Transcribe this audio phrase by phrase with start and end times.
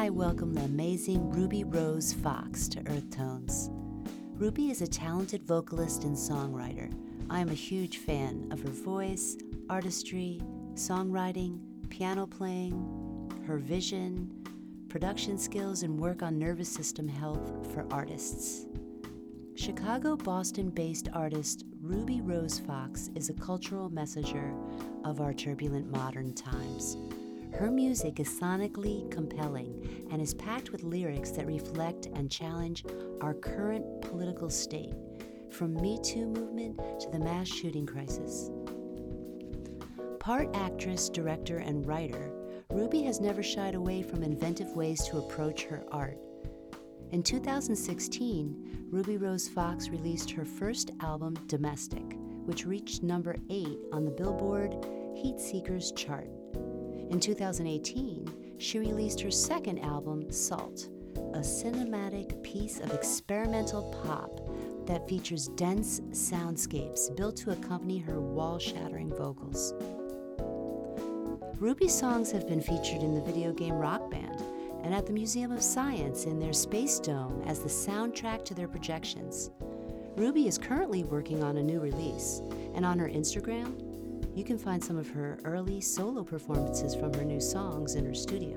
[0.00, 3.68] I welcome the amazing Ruby Rose Fox to Earth Tones.
[4.32, 6.90] Ruby is a talented vocalist and songwriter.
[7.28, 9.36] I am a huge fan of her voice,
[9.68, 10.40] artistry,
[10.72, 11.60] songwriting,
[11.90, 14.30] piano playing, her vision,
[14.88, 18.64] production skills, and work on nervous system health for artists.
[19.54, 24.54] Chicago Boston based artist Ruby Rose Fox is a cultural messenger
[25.04, 26.96] of our turbulent modern times.
[27.54, 32.84] Her music is sonically compelling and is packed with lyrics that reflect and challenge
[33.20, 34.94] our current political state,
[35.50, 38.50] from Me Too movement to the mass shooting crisis.
[40.20, 42.32] Part actress, director, and writer,
[42.70, 46.18] Ruby has never shied away from inventive ways to approach her art.
[47.10, 54.04] In 2016, Ruby Rose Fox released her first album, Domestic, which reached number 8 on
[54.04, 54.76] the Billboard
[55.14, 56.30] Heat Seekers chart.
[57.10, 60.88] In 2018, she released her second album, Salt,
[61.34, 64.48] a cinematic piece of experimental pop
[64.86, 69.74] that features dense soundscapes built to accompany her wall shattering vocals.
[71.58, 74.42] Ruby's songs have been featured in the video game Rock Band
[74.84, 78.68] and at the Museum of Science in their Space Dome as the soundtrack to their
[78.68, 79.50] projections.
[80.16, 82.40] Ruby is currently working on a new release,
[82.74, 83.89] and on her Instagram,
[84.34, 88.14] you can find some of her early solo performances from her new songs in her
[88.14, 88.56] studio.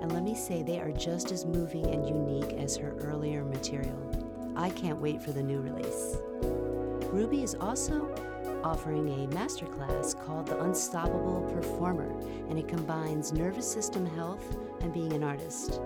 [0.00, 4.54] And let me say, they are just as moving and unique as her earlier material.
[4.56, 6.16] I can't wait for the new release.
[7.12, 8.14] Ruby is also
[8.64, 15.12] offering a masterclass called The Unstoppable Performer, and it combines nervous system health and being
[15.12, 15.80] an artist.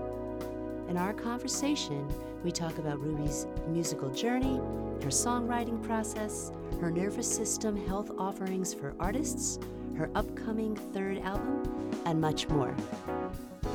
[0.91, 2.05] In our conversation,
[2.43, 4.57] we talk about Ruby's musical journey,
[5.05, 9.61] her songwriting process, her nervous system health offerings for artists,
[9.97, 12.75] her upcoming third album, and much more.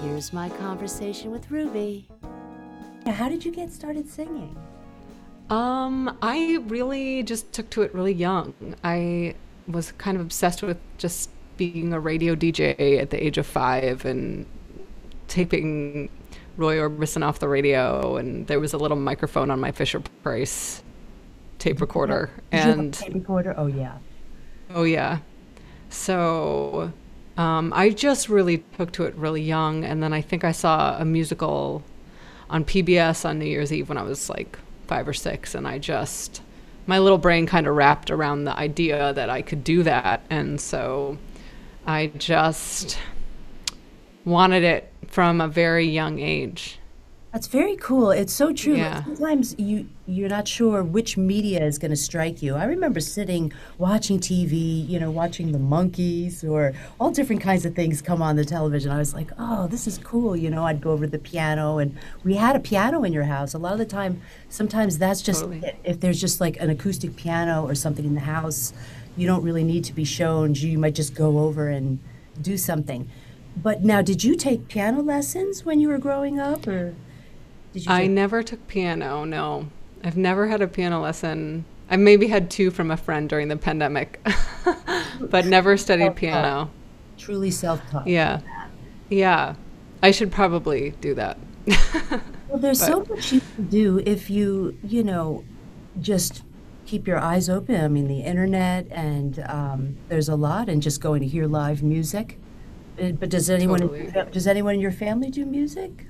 [0.02, 2.06] Here's my conversation with Ruby.
[3.06, 4.54] Now, How did you get started singing?
[5.50, 8.54] Um, I really just took to it really young.
[8.84, 9.36] I
[9.70, 14.04] was kind of obsessed with just being a radio DJ at the age of five
[14.04, 14.46] and
[15.30, 16.10] taping
[16.58, 20.82] Roy Orbison off the radio, and there was a little microphone on my Fisher Price
[21.60, 22.30] tape recorder.
[22.52, 23.98] And tape recorder, oh yeah,
[24.74, 25.20] oh yeah.
[25.90, 26.92] So
[27.38, 30.98] um, I just really took to it really young, and then I think I saw
[30.98, 31.84] a musical
[32.50, 35.80] on PBS on New Year's Eve when I was like five or six, and I
[35.80, 36.42] just
[36.88, 40.62] my little brain kind of wrapped around the idea that I could do that, and
[40.62, 41.18] so
[41.86, 42.98] I just
[44.26, 46.80] wanted it from a very young age.
[47.32, 48.12] That's very cool.
[48.12, 48.78] It's so true.
[48.78, 49.04] Yeah.
[49.04, 52.56] Sometimes you you're not sure which media is going to strike you.
[52.56, 57.76] I remember sitting watching TV, you know, watching the Monkees or all different kinds of
[57.76, 58.90] things come on the television.
[58.90, 61.78] I was like, "Oh, this is cool." You know, I'd go over to the piano
[61.78, 63.54] and we had a piano in your house.
[63.54, 65.74] A lot of the time, sometimes that's just Totally.
[65.84, 68.72] if there's just like an acoustic piano or something in the house,
[69.18, 70.56] you don't really need to be shown.
[70.56, 72.00] You might just go over and
[72.42, 73.10] do something.
[73.56, 76.94] But now, did you take piano lessons when you were growing up, or
[77.74, 77.92] did you?
[77.92, 79.24] I never took piano.
[79.24, 79.68] No,
[80.04, 81.66] I've never had a piano lesson.
[81.90, 84.20] I maybe had two from a friend during the pandemic,
[85.20, 86.70] but never studied piano.
[87.18, 88.08] truly self-taught.
[88.08, 88.42] Yeah,
[89.10, 89.56] yeah.
[90.04, 91.38] I should probably do that.
[92.48, 95.44] Well, there's so much you can do if you, you know,
[96.00, 96.44] just
[96.86, 97.84] keep your eyes open.
[97.84, 101.84] I mean, the internet, and um, there's a lot, and just going to hear live
[101.84, 102.40] music.
[103.02, 104.12] Uh, But does anyone Totally.
[104.32, 106.08] does anyone in your family do music?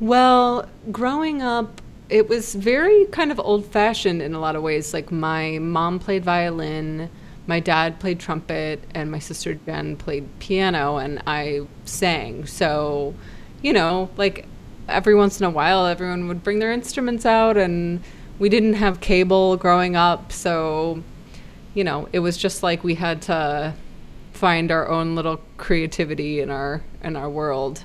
[0.00, 4.92] Well, growing up, it was very kind of old fashioned in a lot of ways.
[4.92, 7.08] Like my mom played violin,
[7.46, 12.46] my dad played trumpet, and my sister Jen played piano, and I sang.
[12.46, 13.14] So,
[13.62, 14.46] you know, like
[14.88, 18.02] every once in a while, everyone would bring their instruments out, and
[18.38, 20.30] we didn't have cable growing up.
[20.30, 21.02] So,
[21.74, 23.74] you know, it was just like we had to
[24.36, 27.84] find our own little creativity in our in our world.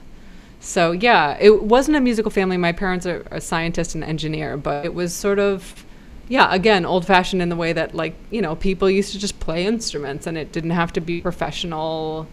[0.60, 2.58] So yeah, it wasn't a musical family.
[2.58, 5.86] My parents are a scientist and engineer, but it was sort of,
[6.30, 9.40] yeah, again, old fashioned in the way that like you know people used to just
[9.40, 12.28] play instruments and it didn't have to be professional.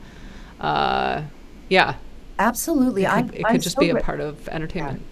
[0.61, 1.23] Uh,
[1.69, 1.97] yeah,
[2.39, 5.03] Absolutely, I it could just so be a part of entertainment.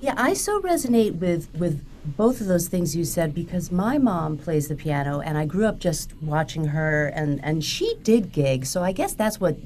[0.00, 1.84] Yeah, I so resonate with with
[2.16, 5.66] both of those things you said because my mom plays the piano and I grew
[5.66, 8.68] up just watching her and and she did gigs.
[8.68, 9.56] So I guess that's what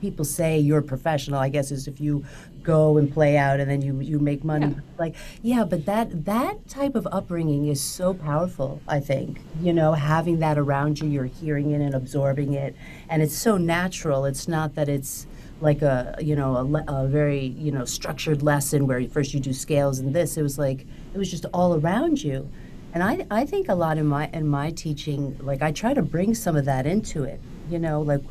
[0.00, 1.40] people say you're professional.
[1.40, 2.24] I guess is if you
[2.62, 4.68] go and play out and then you you make money.
[4.68, 4.80] Yeah.
[4.98, 9.40] Like yeah, but that that type of upbringing is so powerful, I think.
[9.60, 12.76] You know, having that around you, you're hearing it and absorbing it
[13.08, 14.24] and it's so natural.
[14.24, 15.26] It's not that it's
[15.60, 19.52] like a you know a, a very you know structured lesson where first you do
[19.52, 20.36] scales and this.
[20.36, 22.48] It was like it was just all around you,
[22.92, 26.02] and I I think a lot in my in my teaching like I try to
[26.02, 27.40] bring some of that into it.
[27.70, 28.22] You know like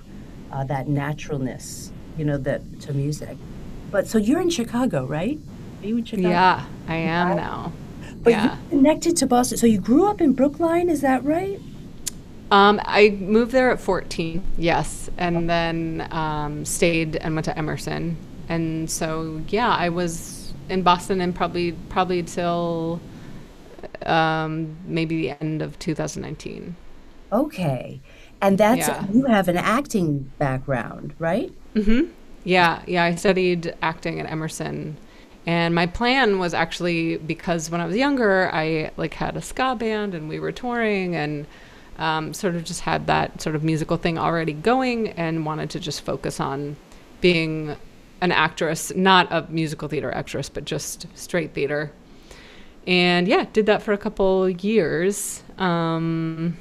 [0.51, 1.91] uh, that naturalness.
[2.18, 3.38] You know that to music.
[3.91, 5.39] But so you're in Chicago, right?
[5.81, 6.29] Are you in Chicago?
[6.29, 7.71] Yeah, I am now.
[8.24, 8.44] But yeah.
[8.44, 9.57] you're connected to Boston.
[9.57, 11.62] So you grew up in Brookline, is that right?
[12.50, 18.18] Um, I moved there at 14, yes, and then um, stayed and went to Emerson.
[18.47, 20.37] And so, yeah, I was
[20.69, 23.02] in Boston and probably probably till
[24.06, 26.75] um, maybe the end of 2019.
[27.31, 28.02] Okay.
[28.42, 29.06] And that's Yeah.
[29.12, 31.52] you have an acting background, right?
[31.75, 32.12] Mm-hmm.
[32.44, 33.04] Yeah, yeah.
[33.04, 34.98] I studied acting at Emerson,
[35.46, 39.75] and my plan was actually because when I was younger, I like had a ska
[39.75, 41.48] band and we were touring and
[41.98, 45.80] um, sort of just had that sort of musical thing already going, and wanted to
[45.80, 46.78] just focus on
[47.22, 47.75] being
[48.22, 51.92] an actress, not a musical theater actress, but just straight theater.
[52.86, 56.58] And yeah, did that for a couple years um,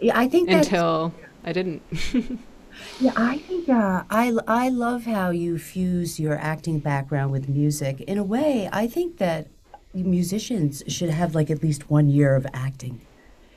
[0.00, 1.12] Yeah, I think until
[1.44, 1.82] I didn't.
[3.00, 8.00] Yeah, I think uh, I I love how you fuse your acting background with music.
[8.02, 9.48] In a way, I think that
[9.94, 13.00] musicians should have like at least one year of acting.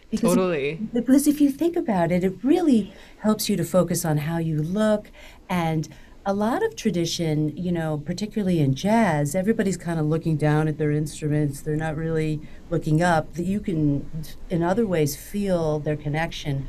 [0.10, 0.80] Because totally.
[0.94, 4.62] because if you think about it, it really helps you to focus on how you
[4.62, 5.10] look.
[5.50, 5.88] And
[6.26, 10.78] a lot of tradition, you know, particularly in jazz, everybody's kind of looking down at
[10.78, 11.62] their instruments.
[11.62, 13.34] They're not really looking up.
[13.34, 14.10] That you can,
[14.50, 16.68] in other ways, feel their connection.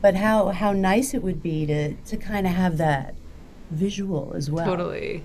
[0.00, 3.14] But how how nice it would be to to kind of have that
[3.70, 4.64] visual as well.
[4.64, 5.24] Totally.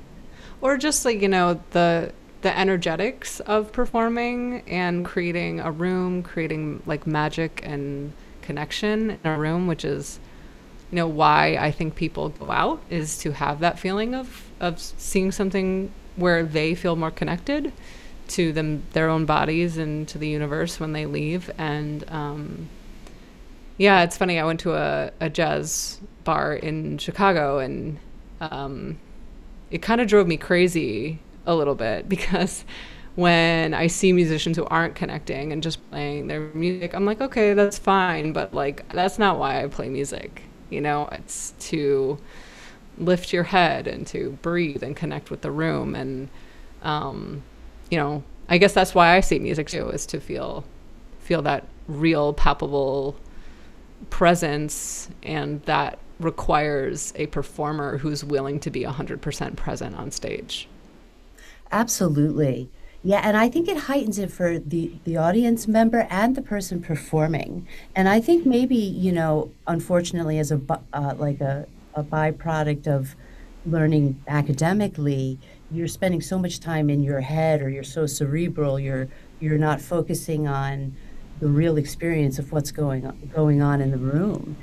[0.60, 6.82] Or just like, you know, the the energetics of performing and creating a room, creating
[6.86, 10.20] like magic and connection in a room, which is
[10.92, 14.80] you know why I think people go out is to have that feeling of of
[14.80, 17.72] seeing something where they feel more connected
[18.30, 22.70] to them their own bodies and to the universe when they leave and um
[23.82, 24.40] yeah, it's funny.
[24.40, 27.98] I went to a, a jazz bar in Chicago and
[28.40, 29.00] um,
[29.72, 31.18] it kind of drove me crazy
[31.48, 32.64] a little bit because
[33.16, 37.56] when I see musicians who aren't connecting and just playing their music, I'm like, okay,
[37.56, 40.44] that's fine, but like, that's not why I play music.
[40.72, 42.18] You know, it's to
[42.98, 45.96] lift your head and to breathe and connect with the room.
[45.96, 46.30] And,
[46.84, 47.44] um,
[47.90, 50.64] you know, I guess that's why I see music too, is to feel,
[51.20, 53.16] feel that real, palpable
[54.10, 60.68] presence and that requires a performer who's willing to be 100% present on stage.
[61.72, 62.70] Absolutely.
[63.04, 66.82] Yeah, and I think it heightens it for the the audience member and the person
[66.82, 67.68] performing.
[67.96, 70.62] And I think maybe, you know, unfortunately as a
[70.94, 73.16] uh, like a a byproduct of
[73.66, 75.40] learning academically,
[75.72, 79.08] you're spending so much time in your head or you're so cerebral, you're
[79.40, 80.96] you're not focusing on
[81.40, 84.56] the real experience of what's going on, going on in the room.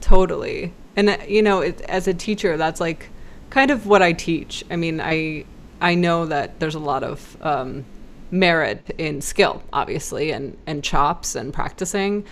[0.00, 0.72] Totally.
[0.96, 3.10] And uh, you know, it, as a teacher, that's like
[3.48, 4.64] kind of what I teach.
[4.70, 5.44] I mean, I
[5.80, 7.84] I know that there's a lot of um,
[8.30, 12.24] merit in skill, obviously, and and chops and practicing,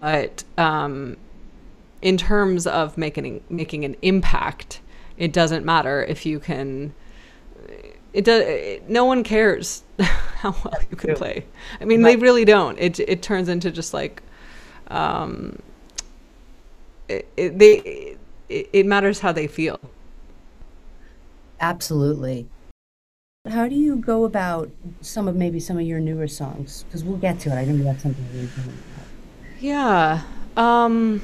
[0.00, 1.16] but um,
[2.02, 4.80] in terms of making making an impact,
[5.16, 6.94] it doesn't matter if you can.
[8.12, 8.42] It does.
[8.42, 11.46] It, no one cares how well you can play.
[11.80, 12.78] I mean, they really don't.
[12.78, 14.22] It it turns into just like.
[14.88, 15.58] Um,
[17.08, 18.16] it, it, they
[18.48, 19.80] it, it matters how they feel.
[21.60, 22.46] Absolutely.
[23.46, 24.70] How do you go about
[25.02, 26.84] some of maybe some of your newer songs?
[26.84, 27.56] Because we'll get to it.
[27.56, 28.82] I know that's something really coming
[29.60, 30.22] Yeah.
[30.56, 31.20] Um,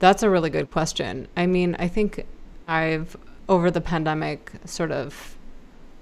[0.00, 1.28] that's a really good question.
[1.34, 2.26] I mean, I think
[2.68, 3.16] I've,
[3.48, 5.34] over the pandemic, sort of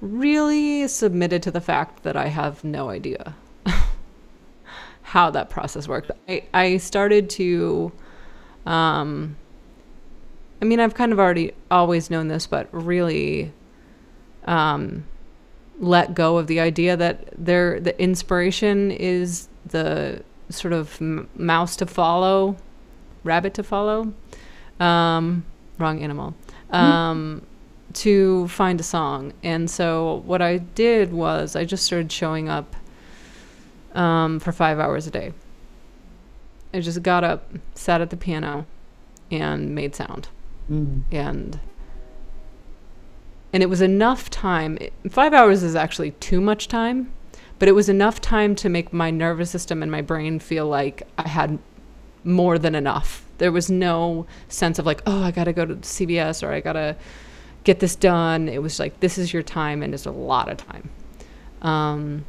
[0.01, 3.37] really submitted to the fact that I have no idea
[5.03, 6.11] how that process worked.
[6.29, 7.93] I, I started to,
[8.67, 9.37] um,
[10.61, 13.53] I mean, I've kind of already always known this, but really
[14.51, 15.05] um,
[15.79, 21.77] let go of the idea that there the inspiration is the sort of m- mouse
[21.77, 22.57] to follow,
[23.25, 24.13] rabbit to follow,
[24.81, 25.45] um,
[25.79, 26.35] wrong animal,
[26.71, 27.43] um,
[27.95, 29.33] to find a song.
[29.43, 32.77] And so what I did was I just started showing up
[33.95, 35.33] um, for five hours a day.
[36.75, 38.67] I just got up, sat at the piano,
[39.31, 40.29] and made sound
[40.71, 41.03] Mm.
[41.11, 41.59] and
[43.53, 44.79] and it was enough time
[45.09, 47.13] five hours is actually too much time
[47.59, 51.03] but it was enough time to make my nervous system and my brain feel like
[51.19, 51.59] i had
[52.25, 53.25] more than enough.
[53.39, 56.61] There was no sense of like, oh, I got to go to CVS or I
[56.61, 56.97] got to
[57.65, 58.49] get this done.
[58.49, 60.91] It was like, this is your time, and it's a lot of time.
[61.63, 62.25] Um,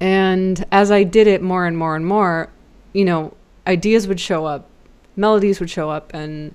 [0.00, 2.50] and as I did it more and more and more,
[2.92, 3.34] you know,
[3.66, 4.68] ideas would show up,
[5.16, 6.54] melodies would show up, and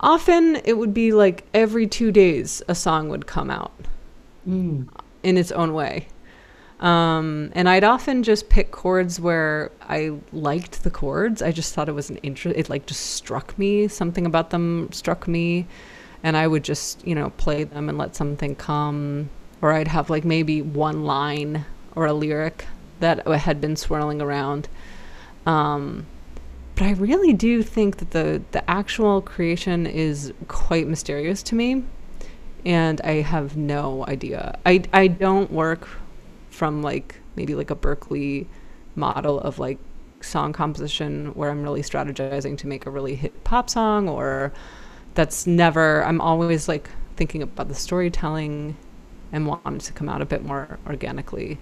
[0.00, 3.72] often it would be like every two days a song would come out
[4.48, 4.88] Mm.
[5.22, 6.08] in its own way.
[6.80, 11.42] Um, and I'd often just pick chords where I liked the chords.
[11.42, 12.58] I just thought it was an interest.
[12.58, 13.86] It like just struck me.
[13.86, 15.66] Something about them struck me,
[16.22, 19.28] and I would just you know play them and let something come.
[19.60, 22.64] Or I'd have like maybe one line or a lyric
[23.00, 24.66] that had been swirling around.
[25.44, 26.06] Um,
[26.80, 31.84] but I really do think that the the actual creation is quite mysterious to me,
[32.64, 34.58] and I have no idea.
[34.64, 35.86] I I don't work
[36.48, 38.46] from like maybe like a Berklee
[38.96, 39.76] model of like
[40.22, 44.50] song composition where I'm really strategizing to make a really hit pop song or
[45.12, 48.74] that's never I'm always like thinking about the storytelling
[49.32, 51.58] and want it to come out a bit more organically.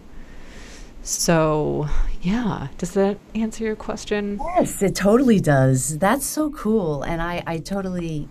[1.02, 1.88] So,
[2.20, 4.40] yeah, does that answer your question?
[4.56, 5.98] Yes, it totally does.
[5.98, 7.02] That's so cool.
[7.02, 8.28] And I, I totally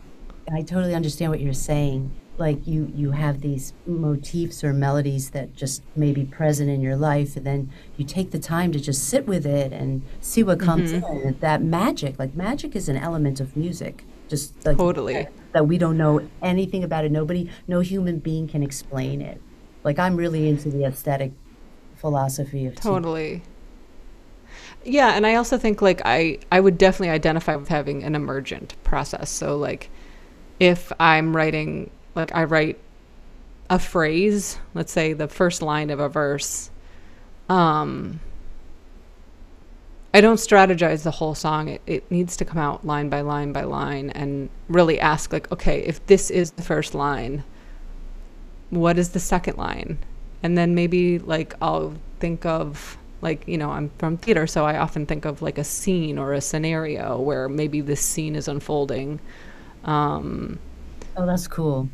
[0.52, 2.12] I totally understand what you're saying.
[2.38, 6.96] Like you you have these motifs or melodies that just may be present in your
[6.96, 10.60] life and then you take the time to just sit with it and see what
[10.60, 11.28] comes mm-hmm.
[11.30, 11.40] in.
[11.40, 14.04] That magic, like magic is an element of music.
[14.30, 15.28] Just like Totally.
[15.54, 17.12] that we don't know anything about it.
[17.12, 19.42] Nobody no human being can explain it.
[19.84, 21.32] Like I'm really into the aesthetic
[21.98, 22.75] philosophy of.
[22.75, 23.44] Totally.
[24.84, 28.75] Yeah, and I also think like I I would definitely identify with having an emergent
[28.84, 29.30] process.
[29.30, 29.89] So like
[30.60, 32.80] if I'm writing like I write
[33.70, 36.70] a phrase, let's say the first line of a verse,
[37.50, 38.22] um
[40.13, 41.68] I don't strategize the whole song.
[41.68, 45.51] It, it needs to come out line by line by line and really ask like,
[45.51, 47.44] okay, if this is the first line,
[48.70, 50.00] what is the second line?
[50.44, 54.77] And then maybe like I'll think of like, you know, I'm from theater, so I
[54.77, 59.20] often think of like a scene or a scenario where maybe this scene is unfolding.
[59.84, 60.60] Um,
[61.17, 61.89] Oh, that's cool.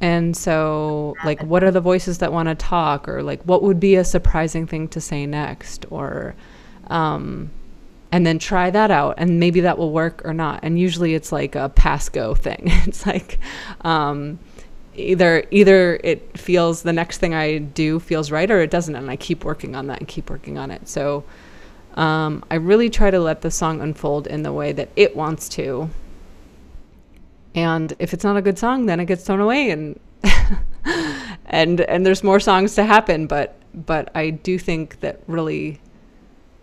[0.00, 3.80] and so, like, what are the voices that want to talk, or like, what would
[3.80, 6.36] be a surprising thing to say next, or,
[6.88, 7.52] um,
[8.12, 10.60] and then try that out, and maybe that will work or not.
[10.62, 12.62] And usually, it's like a pass go thing.
[12.86, 13.38] it's like,
[13.82, 14.40] um,
[14.96, 19.10] either either it feels the next thing I do feels right, or it doesn't, and
[19.10, 20.88] I keep working on that and keep working on it.
[20.88, 21.24] So,
[21.94, 25.48] um, I really try to let the song unfold in the way that it wants
[25.50, 25.90] to,
[27.54, 29.98] and if it's not a good song then it gets thrown away and
[31.46, 35.80] and and there's more songs to happen but but i do think that really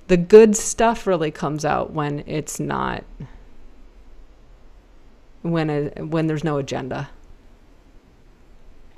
[0.07, 3.03] the good stuff really comes out when it's not
[5.41, 7.09] when it, when there's no agenda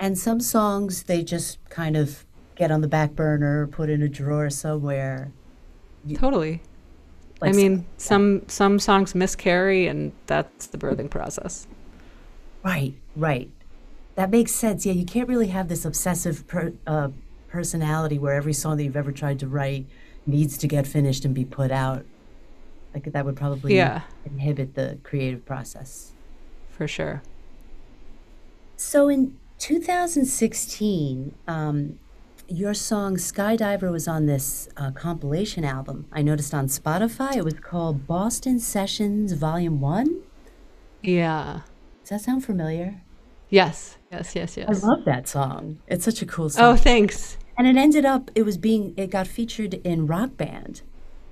[0.00, 2.24] And some songs they just kind of
[2.56, 5.30] get on the back burner, put in a drawer somewhere.
[6.14, 6.60] totally
[7.42, 11.66] i Like mean some some songs miscarry and that's the birthing process
[12.62, 13.50] Right, right.
[14.14, 14.86] That makes sense.
[14.86, 17.08] Yeah, you can't really have this obsessive per, uh,
[17.48, 19.84] personality where every song that you've ever tried to write
[20.24, 22.06] needs to get finished and be put out.
[22.94, 24.02] Like that would probably Yeah.
[24.24, 26.12] inhibit the creative process.
[26.70, 27.22] for sure
[28.76, 31.98] So in 2016, um,
[32.48, 36.06] your song Skydiver was on this uh, compilation album.
[36.12, 40.22] I noticed on Spotify it was called Boston Sessions Volume 1.
[41.02, 41.60] yeah
[42.02, 43.00] Does that sound familiar?
[43.50, 44.82] yes yes yes yes.
[44.82, 45.78] I love that song.
[45.86, 46.64] It's such a cool song.
[46.64, 50.82] oh thanks And it ended up, it was being, it got featured in Rock Band.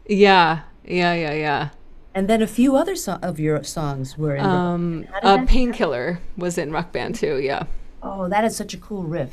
[0.07, 1.69] yeah yeah yeah yeah
[2.15, 4.45] And then a few other so- of your songs were in.
[4.45, 5.25] Um Band.
[5.43, 7.65] Uh, painkiller was in rock band too yeah
[8.03, 9.31] oh, that is such a cool riff.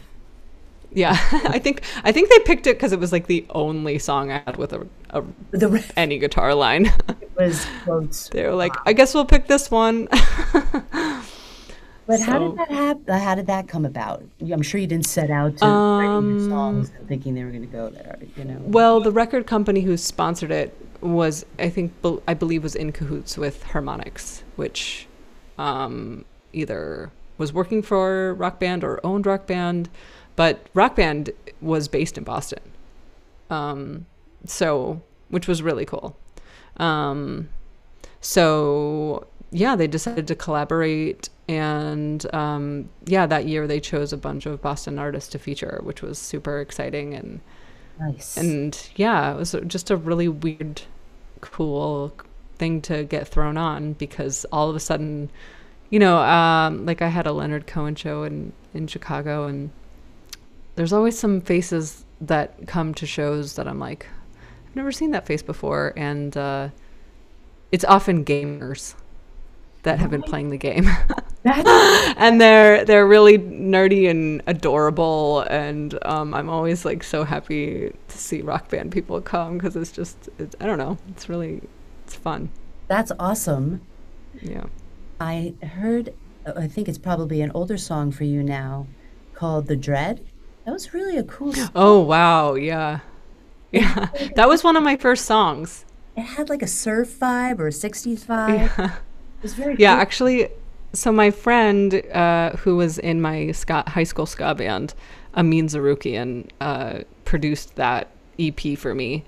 [0.91, 4.31] Yeah, I think I think they picked it because it was like the only song
[4.31, 6.91] I had with a, a The riff any guitar line.
[7.21, 8.27] It was quotes.
[8.29, 10.09] they were like, I guess we'll pick this one.
[12.09, 13.13] But how did that happen?
[13.19, 14.23] How did that come about?
[14.41, 17.61] I'm sure you didn't set out to write Um, songs and thinking they were going
[17.61, 18.17] to go there.
[18.35, 18.57] You know.
[18.61, 21.93] well, the record company who sponsored it was, I think,
[22.27, 25.05] I believe, was in cahoots with Harmonix, which
[25.59, 29.89] um, either was working for Rock Band or owned Rock Band,
[30.35, 31.31] but Rock Band
[31.61, 32.61] was based in Boston,
[33.49, 34.05] um,
[34.45, 36.15] so which was really cool.
[36.77, 37.49] Um,
[38.21, 44.45] so yeah, they decided to collaborate, and um, yeah, that year they chose a bunch
[44.45, 47.39] of Boston artists to feature, which was super exciting and
[47.99, 48.37] nice.
[48.37, 50.83] and yeah, it was just a really weird,
[51.41, 52.13] cool
[52.57, 55.31] thing to get thrown on because all of a sudden,
[55.89, 59.71] you know, um, like I had a Leonard Cohen show in in Chicago, and
[60.75, 64.07] there's always some faces that come to shows that I'm like,
[64.67, 66.69] I've never seen that face before, and uh,
[67.71, 68.95] it's often gamers
[69.83, 70.89] that have been playing the game.
[71.45, 78.17] and they're they're really nerdy and adorable and um, I'm always like so happy to
[78.17, 81.61] see rock band people come because it's just it's, I don't know it's really
[82.03, 82.49] it's fun.
[82.87, 83.81] That's awesome.
[84.41, 84.65] Yeah.
[85.19, 86.13] I heard
[86.45, 88.87] I think it's probably an older song for you now
[89.33, 90.25] called The Dread.
[90.65, 91.69] That was really a cool song.
[91.75, 92.99] Oh wow, yeah.
[93.71, 94.07] Yeah.
[94.35, 95.85] that was one of my first songs.
[96.15, 98.71] It had like a surf vibe or a 60s vibe.
[98.77, 98.85] Yeah.
[98.95, 100.01] It was very Yeah, cool.
[100.01, 100.49] actually,
[100.93, 104.93] so my friend uh, who was in my ska, high school ska band,
[105.35, 109.23] Amin Zarukian, uh, produced that EP for me,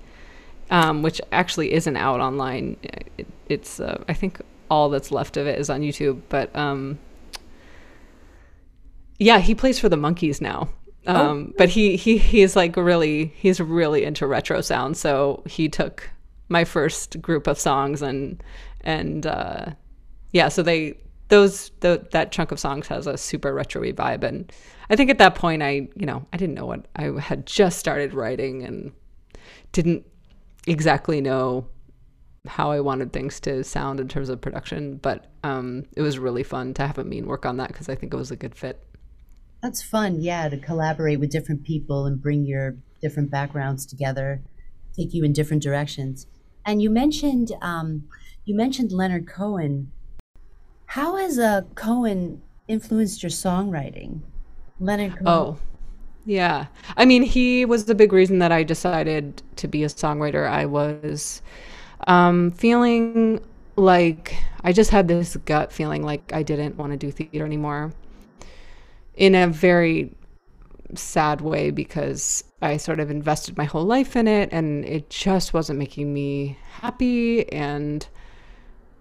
[0.70, 2.76] um, which actually isn't out online.
[3.16, 4.40] It, it's uh, I think
[4.72, 6.98] all that's left of it is on YouTube, but um,
[9.18, 10.70] yeah, he plays for the Monkeys now.
[11.06, 16.08] Um, but he, he he's like really he's really into retro sound, so he took
[16.48, 18.42] my first group of songs and
[18.80, 19.66] and uh,
[20.30, 20.96] yeah, so they
[21.28, 24.50] those the, that chunk of songs has a super retro vibe, and
[24.88, 27.78] I think at that point I you know I didn't know what I had just
[27.78, 28.92] started writing and
[29.72, 30.06] didn't
[30.66, 31.66] exactly know
[32.46, 36.42] how I wanted things to sound in terms of production, but um, it was really
[36.42, 38.54] fun to have a Amin work on that because I think it was a good
[38.54, 38.82] fit.
[39.62, 44.42] That's fun, yeah, to collaborate with different people and bring your different backgrounds together,
[44.96, 46.26] take you in different directions.
[46.66, 48.04] And you mentioned um,
[48.44, 49.92] you mentioned Leonard Cohen.
[50.86, 54.20] How has uh, Cohen influenced your songwriting?
[54.80, 55.26] Leonard Cohen.
[55.26, 55.58] Oh,
[56.24, 56.66] yeah.
[56.96, 60.48] I mean, he was the big reason that I decided to be a songwriter.
[60.48, 61.40] I was
[62.06, 63.40] um, feeling
[63.76, 67.92] like I just had this gut feeling like I didn't want to do theater anymore
[69.14, 70.14] in a very
[70.94, 75.54] sad way because I sort of invested my whole life in it and it just
[75.54, 78.06] wasn't making me happy and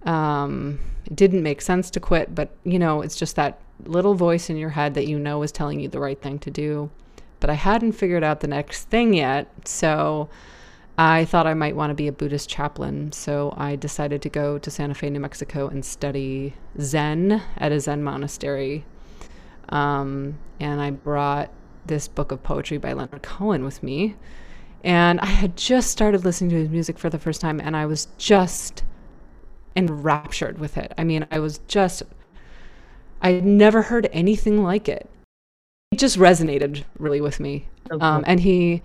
[0.04, 2.34] um, it didn't make sense to quit.
[2.34, 5.52] But, you know, it's just that little voice in your head that you know is
[5.52, 6.90] telling you the right thing to do.
[7.40, 9.48] But I hadn't figured out the next thing yet.
[9.66, 10.30] So
[10.98, 13.12] I thought I might want to be a Buddhist chaplain.
[13.12, 17.80] So I decided to go to Santa Fe, New Mexico and study Zen at a
[17.80, 18.86] Zen monastery.
[19.70, 21.50] Um, and I brought
[21.86, 24.16] this book of poetry by Leonard Cohen with me.
[24.84, 27.86] And I had just started listening to his music for the first time, and I
[27.86, 28.84] was just
[29.76, 30.92] enraptured with it.
[30.98, 32.02] I mean, I was just,
[33.22, 35.08] I had never heard anything like it.
[35.92, 37.68] It just resonated really with me.
[37.90, 38.82] So Um, and he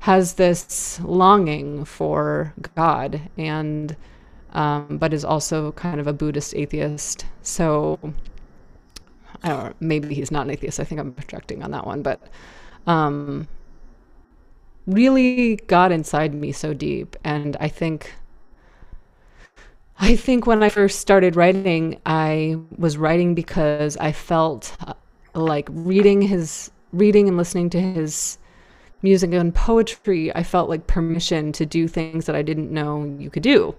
[0.00, 3.96] has this longing for God, and
[4.52, 7.26] um, but is also kind of a Buddhist atheist.
[7.42, 7.98] So
[9.42, 10.80] I don't know, maybe he's not an atheist.
[10.80, 12.20] I think I'm projecting on that one, but
[12.86, 13.48] um,
[14.86, 17.16] really got inside me so deep.
[17.24, 18.14] And I think,
[19.98, 24.94] I think when I first started writing, I was writing because I felt uh,
[25.34, 28.38] like reading his, reading and listening to his
[29.02, 33.30] music and poetry, I felt like permission to do things that I didn't know you
[33.30, 33.74] could do.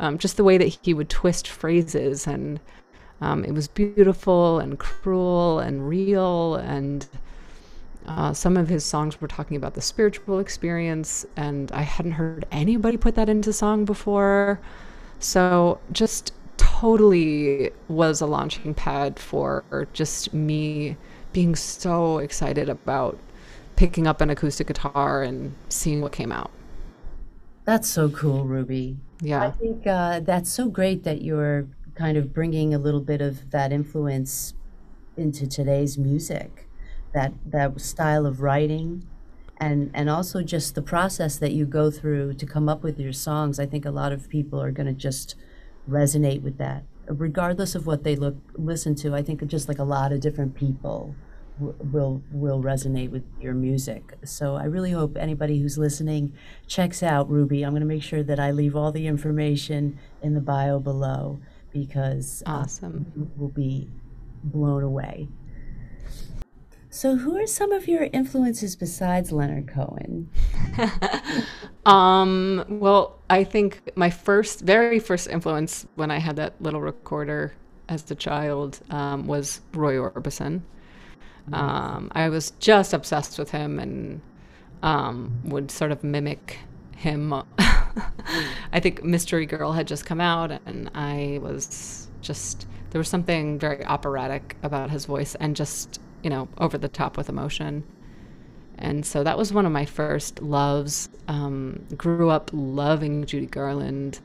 [0.00, 2.60] Um, just the way that he would twist phrases and
[3.20, 6.56] um, it was beautiful and cruel and real.
[6.56, 7.06] And
[8.06, 12.44] uh, some of his songs were talking about the spiritual experience, and I hadn't heard
[12.52, 14.60] anybody put that into song before.
[15.20, 20.96] So just totally was a launching pad for just me
[21.32, 23.18] being so excited about
[23.76, 26.50] picking up an acoustic guitar and seeing what came out.
[27.64, 28.98] That's so cool, Ruby.
[29.20, 29.42] Yeah.
[29.42, 33.50] I think uh, that's so great that you're kind of bringing a little bit of
[33.50, 34.54] that influence
[35.16, 36.68] into today's music,
[37.12, 39.06] that that style of writing,
[39.58, 43.12] and and also just the process that you go through to come up with your
[43.12, 43.58] songs.
[43.58, 45.36] I think a lot of people are going to just
[45.88, 49.14] resonate with that, regardless of what they look listen to.
[49.14, 51.14] I think just like a lot of different people
[51.58, 54.14] will will resonate with your music.
[54.24, 56.34] So I really hope anybody who's listening
[56.66, 57.62] checks out Ruby.
[57.62, 61.40] I'm going to make sure that I leave all the information in the bio below
[61.72, 63.12] because uh, Awesome.
[63.16, 63.90] you will be
[64.42, 65.28] blown away.
[66.90, 70.30] So, who are some of your influences besides Leonard Cohen?
[71.86, 77.52] Um, well, I think my first, very first influence when I had that little recorder
[77.88, 80.62] as a child um, was Roy Orbison.
[81.52, 84.20] Um, I was just obsessed with him and
[84.82, 86.58] um, would sort of mimic
[86.96, 87.34] him
[88.72, 93.58] I think Mystery Girl had just come out, and I was just there was something
[93.58, 97.84] very operatic about his voice, and just you know over the top with emotion.
[98.76, 101.08] And so that was one of my first loves.
[101.28, 104.20] Um, grew up loving Judy Garland,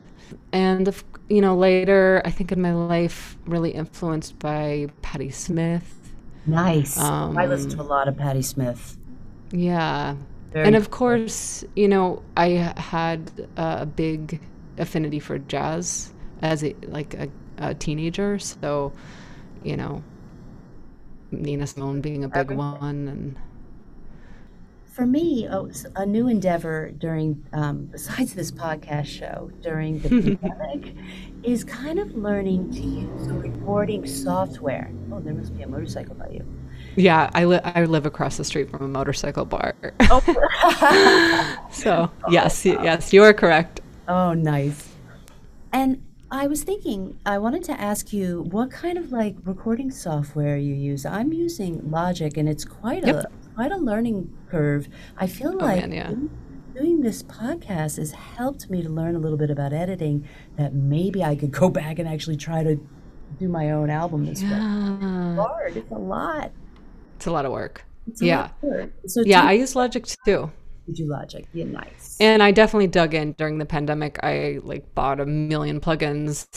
[0.52, 0.94] and
[1.28, 5.99] you know later I think in my life really influenced by Patti Smith.
[6.46, 6.96] Nice.
[6.96, 8.96] Um, I listen to a lot of Patti Smith.
[9.52, 10.16] Yeah,
[10.52, 14.40] very and of course, you know, I had a big
[14.78, 18.38] affinity for jazz as a like a, a teenager.
[18.38, 18.92] So,
[19.62, 20.02] you know,
[21.30, 22.58] Nina Simone being a big Everything.
[22.58, 23.36] one, and
[25.00, 30.94] for me, oh, a new endeavor during, um, besides this podcast show, during the pandemic,
[31.42, 34.92] is kind of learning to use a recording software.
[35.10, 36.44] Oh, there must be a motorcycle by you.
[36.96, 39.74] Yeah, I, li- I live across the street from a motorcycle bar.
[40.10, 41.58] Oh.
[41.70, 43.80] so, yes, yes, you are correct.
[44.06, 44.86] Oh, nice.
[45.72, 50.58] And I was thinking, I wanted to ask you what kind of like recording software
[50.58, 51.06] you use.
[51.06, 53.24] I'm using Logic, and it's quite yep.
[53.24, 54.88] a quite a learning curve.
[55.16, 56.12] I feel oh, like man, yeah.
[56.74, 60.26] doing, this podcast has helped me to learn a little bit about editing.
[60.56, 62.80] That maybe I could go back and actually try to
[63.38, 64.50] do my own album this yeah.
[64.50, 65.30] way.
[65.30, 65.76] It's hard.
[65.76, 66.52] It's a lot.
[67.16, 67.84] It's a lot of work.
[68.20, 68.50] yeah.
[68.62, 68.92] Work.
[69.06, 70.50] So yeah, I use Logic too.
[70.86, 71.46] You do Logic.
[71.52, 72.16] Yeah, nice.
[72.20, 74.18] And I definitely dug in during the pandemic.
[74.22, 76.48] I like bought a million plugins,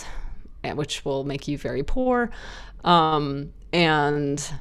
[0.64, 2.32] eh, which will make you very poor.
[2.84, 4.54] Um, and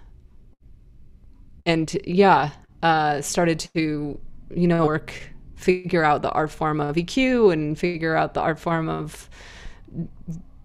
[1.67, 2.51] and yeah,
[2.83, 4.19] uh, started to
[4.55, 5.13] you know work,
[5.57, 9.29] figure out the art form of EQ and figure out the art form of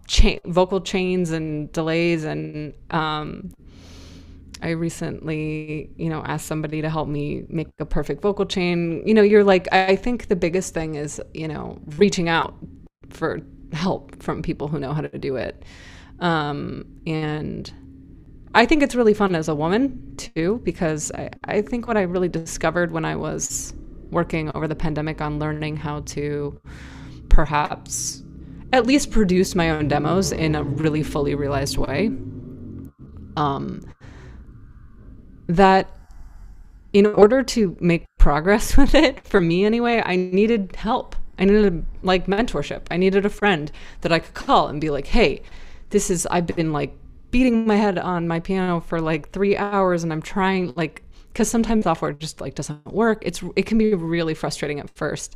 [0.08, 3.52] cha- vocal chains and delays and um,
[4.62, 9.04] I recently, you know, asked somebody to help me make a perfect vocal chain.
[9.06, 12.56] You know, you're like, I think the biggest thing is, you know, reaching out
[13.10, 13.42] for
[13.74, 15.64] help from people who know how to do it.
[16.20, 17.72] Um, and
[18.54, 22.02] I think it's really fun as a woman too, because I, I think what I
[22.02, 23.74] really discovered when I was
[24.10, 26.60] working over the pandemic on learning how to
[27.30, 28.24] perhaps
[28.74, 32.12] at least produce my own demos in a really fully realized way.
[33.36, 33.82] Um,
[35.48, 35.90] that
[36.94, 41.16] in order to make progress with it, for me anyway, I needed help.
[41.40, 42.84] I needed like mentorship.
[42.90, 45.44] I needed a friend that I could call and be like, hey,
[45.92, 46.98] this is, I've been like
[47.32, 51.50] beating my head on my piano for like three hours and I'm trying like, because
[51.50, 53.22] sometimes software just like doesn't work.
[53.26, 55.36] It's, it can be really frustrating at first.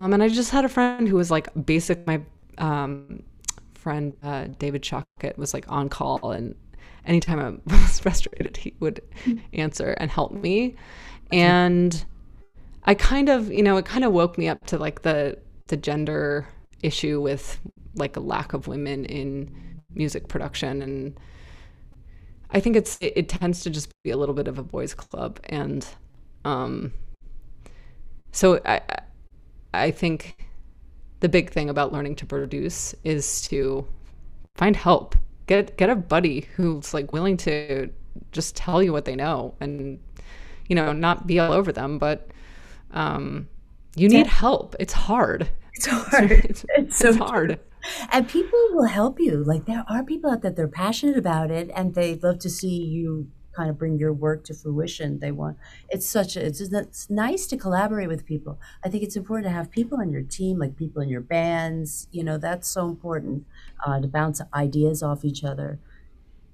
[0.00, 2.20] Um, and I just had a friend who was like basic, my
[2.58, 3.22] um,
[3.74, 6.54] friend uh, David Shockett was like on call and
[7.04, 9.00] anytime I was frustrated, he would
[9.52, 10.76] answer and help me.
[11.32, 12.04] And
[12.84, 15.76] I kind of, you know, it kind of woke me up to like the the
[15.76, 16.48] gender
[16.82, 17.60] issue with
[17.94, 19.54] like a lack of women in
[19.94, 21.18] music production and
[22.50, 24.94] I think it's it, it tends to just be a little bit of a boys
[24.94, 25.86] club and
[26.44, 26.92] um
[28.32, 28.80] so I
[29.72, 30.36] I think
[31.20, 33.86] the big thing about learning to produce is to
[34.54, 35.16] find help.
[35.46, 37.90] Get get a buddy who's like willing to
[38.32, 40.00] just tell you what they know and
[40.68, 42.28] you know not be all over them but
[42.92, 43.48] um
[43.96, 44.32] you need yeah.
[44.32, 44.76] help.
[44.78, 45.48] It's hard.
[45.74, 46.30] It's hard.
[46.44, 47.58] It's, it's so hard
[48.10, 51.50] and people will help you like there are people out there that are passionate about
[51.50, 55.18] it and they love to see you kind of bring your work to fruition.
[55.18, 58.58] They want it's such a it's, it's nice to collaborate with people.
[58.84, 62.08] I think it's important to have people on your team, like people in your bands.
[62.10, 63.46] You know, that's so important
[63.84, 65.78] uh, to bounce ideas off each other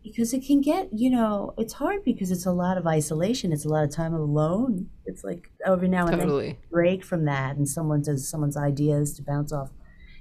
[0.02, 3.52] because it can get you know it's hard because it's a lot of isolation.
[3.52, 4.88] It's a lot of time alone.
[5.04, 6.46] It's like every now and totally.
[6.46, 9.70] then break from that, and someone does someone's ideas to bounce off.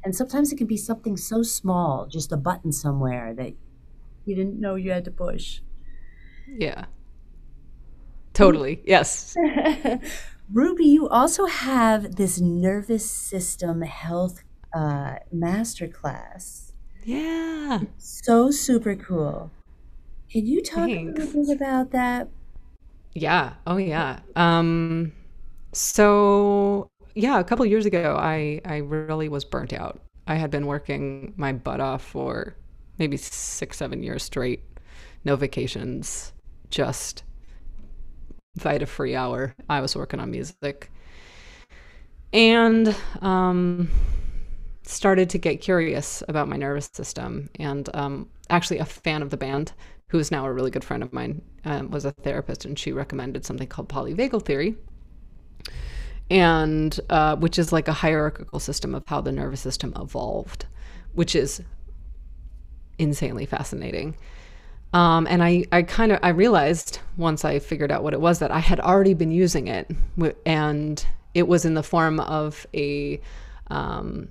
[0.05, 3.53] And sometimes it can be something so small, just a button somewhere that
[4.23, 5.61] you didn't know you had to push.
[6.47, 6.85] Yeah.
[8.33, 8.83] Totally.
[8.85, 9.35] Yes.
[10.53, 14.43] Ruby, you also have this nervous system health
[14.75, 16.73] uh, masterclass.
[17.03, 17.79] Yeah.
[17.97, 19.49] So super cool.
[20.29, 21.19] Can you talk Thanks.
[21.19, 22.27] a little bit about that?
[23.13, 23.53] Yeah.
[23.65, 24.19] Oh, yeah.
[24.35, 25.13] Um,
[25.71, 29.99] so yeah, a couple years ago, I I really was burnt out.
[30.27, 32.55] I had been working my butt off for
[32.97, 34.63] maybe six, seven years straight,
[35.23, 36.33] no vacations,
[36.69, 37.23] just
[38.57, 39.53] Vita free hour.
[39.69, 40.89] I was working on music
[42.33, 43.89] and um,
[44.83, 47.49] started to get curious about my nervous system.
[47.59, 49.73] And um, actually, a fan of the band,
[50.09, 52.91] who is now a really good friend of mine, um, was a therapist, and she
[52.91, 54.75] recommended something called polyvagal theory.
[56.29, 60.65] And uh, which is like a hierarchical system of how the nervous system evolved,
[61.13, 61.61] which is
[62.97, 64.15] insanely fascinating.
[64.93, 68.39] Um, and I, I kind of I realized once I figured out what it was
[68.39, 69.91] that I had already been using it,
[70.45, 73.19] and it was in the form of a
[73.67, 74.29] um,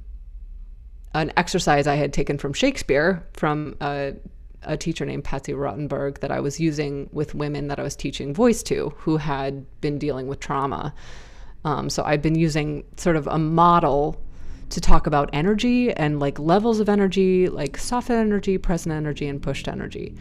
[1.12, 4.14] an exercise I had taken from Shakespeare from a,
[4.62, 8.34] a teacher named Patsy Rodenburg that I was using with women that I was teaching
[8.34, 10.94] voice to who had been dealing with trauma.
[11.64, 14.20] Um, so I've been using sort of a model
[14.70, 19.42] to talk about energy and like levels of energy, like soft energy, present energy, and
[19.42, 20.14] pushed energy.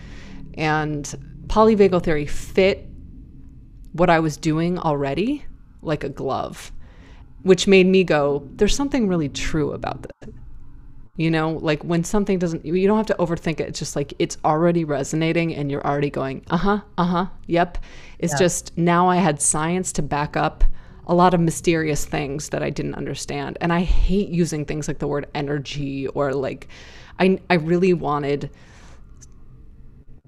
[0.55, 1.05] And
[1.47, 2.87] polyvagal theory fit
[3.93, 5.45] what I was doing already
[5.81, 6.71] like a glove,
[7.41, 10.33] which made me go, there's something really true about this.
[11.15, 13.67] You know, like when something doesn't, you don't have to overthink it.
[13.67, 17.77] It's just like it's already resonating and you're already going, uh huh, uh huh, yep.
[18.17, 18.39] It's yeah.
[18.39, 20.63] just now I had science to back up
[21.07, 23.57] a lot of mysterious things that I didn't understand.
[23.61, 26.67] And I hate using things like the word energy or like,
[27.19, 28.49] I, I really wanted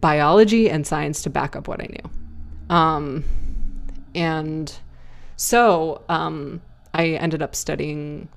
[0.02, 2.76] biology and science to back up what I knew.
[2.76, 3.24] Um,
[4.14, 4.74] and
[5.36, 6.62] so um,
[6.94, 8.30] I ended up studying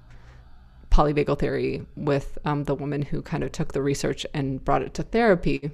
[0.91, 4.95] polyvagal theory with um, the woman who kind of took the research and brought it
[4.95, 5.71] to therapy.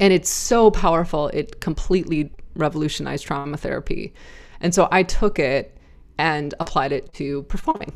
[0.00, 4.14] And it's so powerful, it completely revolutionized trauma therapy.
[4.60, 5.76] And so I took it
[6.18, 7.92] and applied it to performing.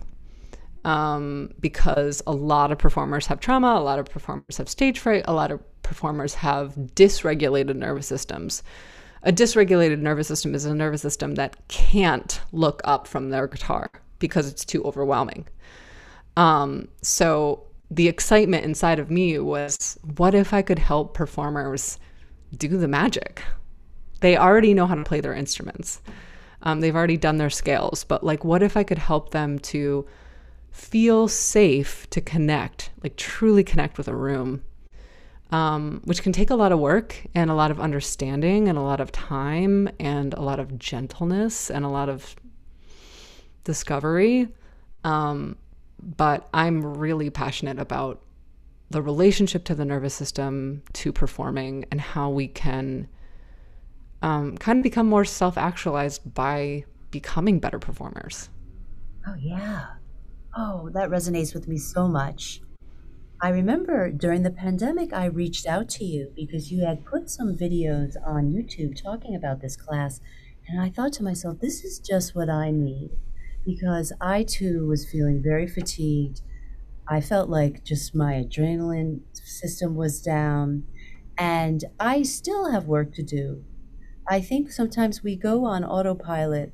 [0.84, 5.24] Um, because a lot of performers have trauma, a lot of performers have stage fright,
[5.28, 8.64] a lot of performers have dysregulated nervous systems.
[9.22, 13.88] A dysregulated nervous system is a nervous system that can't look up from their guitar
[14.18, 15.46] because it's too overwhelming.
[16.36, 21.98] Um, so the excitement inside of me was what if I could help performers
[22.56, 23.42] do the magic?
[24.20, 26.00] They already know how to play their instruments.
[26.62, 30.06] Um, they've already done their scales, but like, what if I could help them to
[30.70, 34.62] feel safe to connect, like truly connect with a room,
[35.50, 38.82] um, which can take a lot of work and a lot of understanding and a
[38.82, 42.34] lot of time and a lot of gentleness and a lot of
[43.64, 44.48] discovery.
[45.04, 45.56] Um,
[46.00, 48.22] but I'm really passionate about
[48.90, 53.08] the relationship to the nervous system, to performing, and how we can
[54.22, 58.48] um, kind of become more self actualized by becoming better performers.
[59.26, 59.86] Oh, yeah.
[60.56, 62.60] Oh, that resonates with me so much.
[63.40, 67.56] I remember during the pandemic, I reached out to you because you had put some
[67.56, 70.20] videos on YouTube talking about this class.
[70.68, 73.10] And I thought to myself, this is just what I need
[73.64, 76.42] because I too was feeling very fatigued.
[77.08, 80.84] I felt like just my adrenaline system was down,
[81.36, 83.64] and I still have work to do.
[84.28, 86.72] I think sometimes we go on autopilot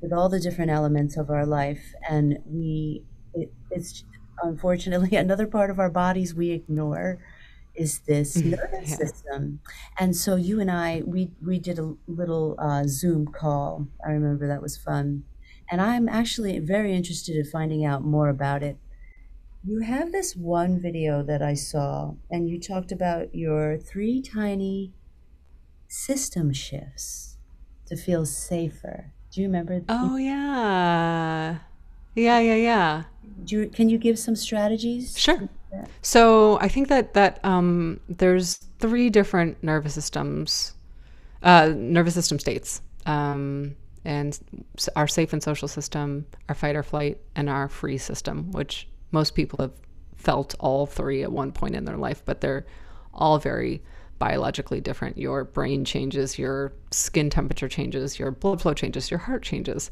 [0.00, 3.04] with all the different elements of our life, and we
[3.34, 4.04] it, it's
[4.42, 7.18] unfortunately another part of our bodies we ignore
[7.74, 8.50] is this mm-hmm.
[8.50, 8.96] nervous yeah.
[8.96, 9.60] system.
[9.98, 13.88] And so you and I, we we did a little uh, Zoom call.
[14.04, 15.24] I remember that was fun
[15.72, 18.76] and I'm actually very interested in finding out more about it.
[19.64, 24.92] You have this one video that I saw, and you talked about your three tiny
[25.92, 27.36] system shifts
[27.86, 29.12] to feel safer.
[29.30, 29.82] Do you remember?
[29.88, 31.58] Oh yeah,
[32.14, 33.02] yeah, yeah, yeah.
[33.44, 35.18] Do you, can you give some strategies?
[35.18, 35.48] Sure.
[36.00, 40.74] So I think that that um, there's three different nervous systems,
[41.42, 42.80] uh, nervous system states.
[43.06, 44.38] Um, and
[44.96, 49.34] our safe and social system, our fight or flight, and our free system, which most
[49.34, 49.72] people have
[50.16, 52.66] felt all three at one point in their life, but they're
[53.14, 53.82] all very
[54.22, 55.18] biologically different.
[55.18, 59.90] Your brain changes, your skin temperature changes, your blood flow changes, your heart changes.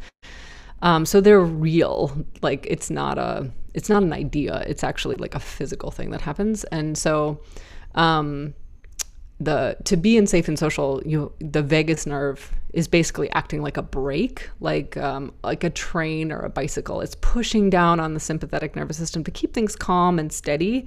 [0.82, 2.16] Um, so they're real.
[2.40, 4.62] Like it's not a, it's not an idea.
[4.68, 6.62] It's actually like a physical thing that happens.
[6.62, 7.40] And so,
[7.96, 8.54] um,
[9.40, 13.78] the to be in safe and social you the vagus nerve is basically acting like
[13.78, 18.20] a brake like um, like a train or a bicycle it's pushing down on the
[18.20, 20.86] sympathetic nervous system to keep things calm and steady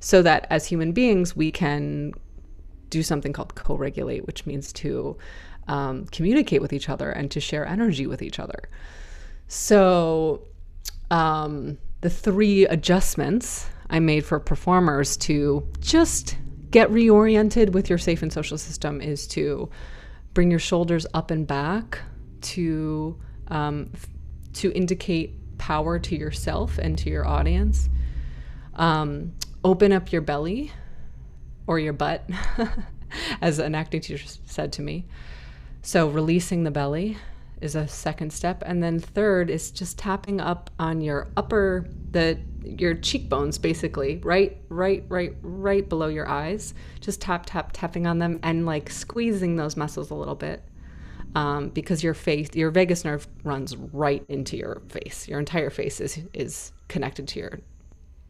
[0.00, 2.12] so that as human beings we can
[2.92, 5.16] do something called co-regulate which means to
[5.68, 8.68] um, communicate with each other and to share energy with each other
[9.48, 10.42] so
[11.10, 16.36] um, the three adjustments i made for performers to just
[16.70, 19.68] get reoriented with your safe and social system is to
[20.34, 22.00] bring your shoulders up and back
[22.40, 23.90] to um,
[24.54, 27.88] to indicate power to yourself and to your audience.
[28.74, 30.72] Um, open up your belly
[31.66, 32.28] or your butt,
[33.40, 35.06] as an acting teacher said to me.
[35.82, 37.16] So releasing the belly
[37.62, 38.62] is a second step.
[38.66, 44.56] And then third is just tapping up on your upper the your cheekbones basically right
[44.68, 46.74] right right right below your eyes.
[47.00, 50.62] Just tap tap tapping on them and like squeezing those muscles a little bit
[51.34, 55.28] um, because your face your vagus nerve runs right into your face.
[55.28, 57.60] Your entire face is is connected to your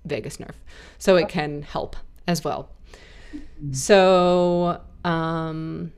[0.05, 0.59] vagus nerve.
[0.99, 1.97] So it can help
[2.29, 2.71] as well
[3.73, 5.93] so um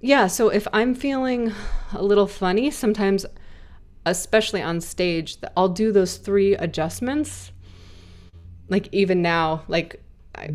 [0.00, 1.52] yeah, so if I'm feeling
[1.92, 3.26] a little funny, sometimes,
[4.06, 7.52] especially on stage, I'll do those three adjustments.
[8.68, 10.02] Like even now, like
[10.34, 10.54] I,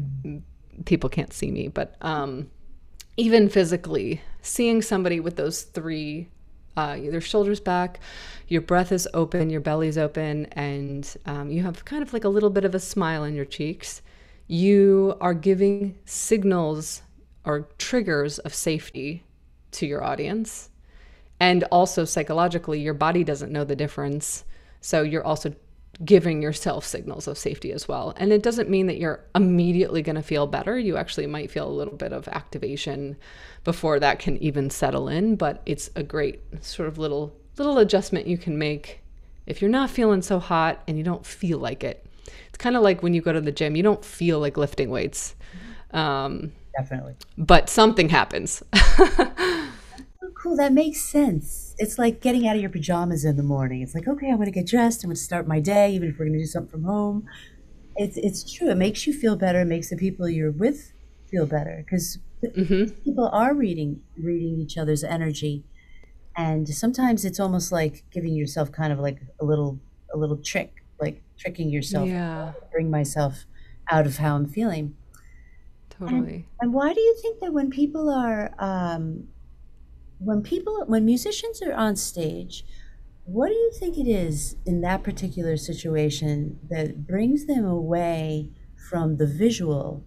[0.85, 2.49] people can't see me, but um,
[3.17, 6.29] even physically, seeing somebody with those three,
[6.75, 7.99] uh, your shoulders back,
[8.47, 12.29] your breath is open, your belly's open, and um, you have kind of like a
[12.29, 14.01] little bit of a smile on your cheeks,
[14.47, 17.01] you are giving signals
[17.43, 19.23] or triggers of safety
[19.71, 20.69] to your audience.
[21.39, 24.45] And also psychologically, your body doesn't know the difference.
[24.81, 25.53] So you're also
[26.03, 28.13] giving yourself signals of safety as well.
[28.17, 30.77] And it doesn't mean that you're immediately going to feel better.
[30.77, 33.15] You actually might feel a little bit of activation
[33.63, 38.27] before that can even settle in, but it's a great sort of little little adjustment
[38.27, 38.99] you can make
[39.45, 42.05] if you're not feeling so hot and you don't feel like it.
[42.47, 44.89] It's kind of like when you go to the gym, you don't feel like lifting
[44.89, 45.35] weights.
[45.91, 47.15] Um, Definitely.
[47.37, 48.61] But something happens.
[50.45, 50.55] cool.
[50.55, 51.75] That makes sense.
[51.77, 53.81] It's like getting out of your pajamas in the morning.
[53.81, 55.03] It's like, okay, I'm going to get dressed.
[55.03, 57.25] I'm going to start my day, even if we're going to do something from home.
[57.95, 58.69] It's it's true.
[58.69, 59.61] It makes you feel better.
[59.61, 60.91] It makes the people you're with
[61.31, 62.93] feel better because mm-hmm.
[63.03, 65.63] people are reading reading each other's energy,
[66.35, 69.79] and sometimes it's almost like giving yourself kind of like a little
[70.13, 72.07] a little trick, like tricking yourself.
[72.09, 72.53] Yeah.
[72.71, 73.45] Bring myself
[73.89, 74.95] out of how I'm feeling.
[75.89, 76.19] Totally.
[76.19, 79.27] And, and why do you think that when people are um,
[80.19, 82.65] when people when musicians are on stage
[83.25, 88.51] what do you think it is in that particular situation that brings them away
[88.89, 90.03] from the visual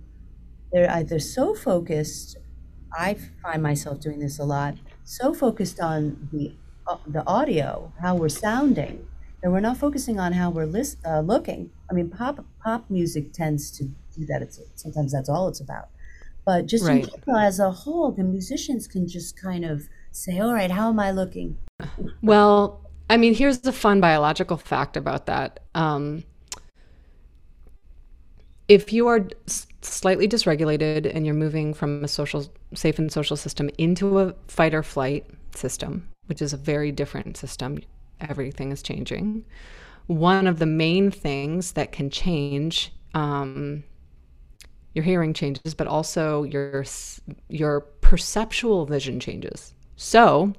[0.72, 2.36] they're either so focused
[2.96, 6.52] i find myself doing this a lot so focused on the
[6.86, 9.06] uh, the audio how we're sounding
[9.42, 13.32] that we're not focusing on how we're list, uh, looking i mean pop pop music
[13.32, 13.84] tends to
[14.16, 15.88] do that it's sometimes that's all it's about
[16.44, 17.06] but just right.
[17.36, 21.10] as a whole the musicians can just kind of say, all right, how am I
[21.10, 21.56] looking?
[22.22, 25.60] Well, I mean, here's the fun biological fact about that.
[25.74, 26.24] Um,
[28.68, 29.28] if you are
[29.80, 34.74] slightly dysregulated and you're moving from a social, safe and social system into a fight
[34.74, 35.24] or flight
[35.54, 37.78] system, which is a very different system,
[38.20, 39.44] everything is changing.
[40.06, 43.84] One of the main things that can change um,
[44.94, 46.84] your hearing changes, but also your
[47.48, 49.74] your perceptual vision changes.
[49.96, 50.54] So,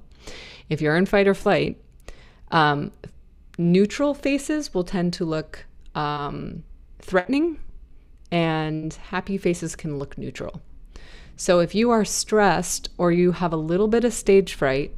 [0.69, 1.81] if you're in fight or flight,
[2.51, 2.91] um,
[3.57, 6.63] neutral faces will tend to look um,
[6.99, 7.59] threatening,
[8.31, 10.61] and happy faces can look neutral.
[11.35, 14.93] So, if you are stressed or you have a little bit of stage fright,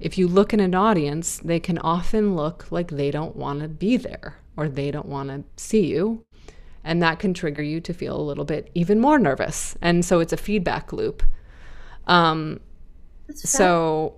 [0.00, 3.68] if you look in an audience, they can often look like they don't want to
[3.68, 6.24] be there or they don't want to see you.
[6.82, 9.76] And that can trigger you to feel a little bit even more nervous.
[9.82, 11.22] And so it's a feedback loop.
[12.06, 12.60] Um,
[13.34, 14.16] so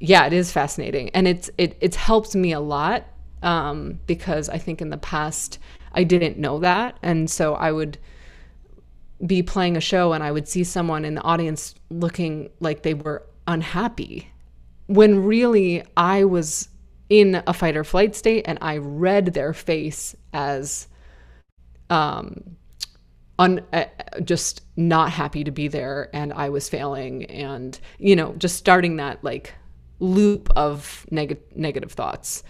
[0.00, 3.06] yeah, it is fascinating, and it's it it's helped me a lot
[3.42, 5.58] um, because I think in the past
[5.92, 7.98] I didn't know that, and so I would
[9.26, 12.92] be playing a show and I would see someone in the audience looking like they
[12.92, 14.28] were unhappy
[14.86, 16.68] when really I was
[17.08, 20.88] in a fight or flight state and I read their face as
[21.90, 22.56] um
[23.38, 23.84] un, uh,
[24.22, 28.96] just not happy to be there and I was failing and you know just starting
[28.96, 29.54] that like
[30.00, 32.42] loop of neg- negative thoughts.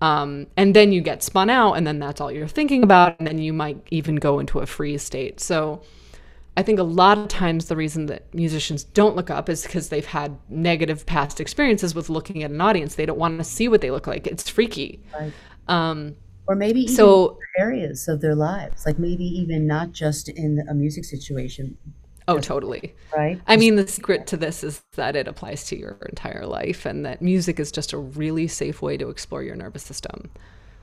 [0.00, 3.26] Um, and then you get spun out and then that's all you're thinking about and
[3.26, 5.40] then you might even go into a freeze state.
[5.40, 5.82] So
[6.56, 9.88] I think a lot of times the reason that musicians don't look up is because
[9.88, 12.94] they've had negative past experiences with looking at an audience.
[12.94, 14.26] They don't want to see what they look like.
[14.26, 15.02] It's freaky.
[15.12, 15.32] Right.
[15.66, 20.64] Um, or maybe even so areas of their lives like maybe even not just in
[20.68, 21.76] a music situation
[22.28, 25.98] oh totally right i mean the secret to this is that it applies to your
[26.08, 29.82] entire life and that music is just a really safe way to explore your nervous
[29.82, 30.30] system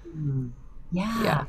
[0.08, 0.50] mm.
[0.92, 1.46] yeah yeah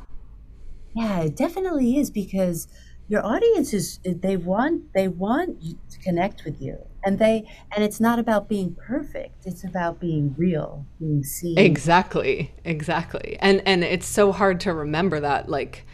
[0.95, 2.69] yeah it definitely is because
[3.13, 5.61] your audience is they want they want
[5.91, 6.79] to connect with you.
[7.05, 9.45] And they and it's not about being perfect.
[9.45, 11.59] It's about being real being seen.
[11.59, 12.55] Exactly.
[12.65, 13.37] Exactly.
[13.41, 15.85] And and it's so hard to remember that like